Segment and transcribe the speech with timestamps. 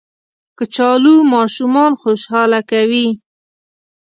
[0.57, 3.07] کچالو ماشومان خوشحاله کوي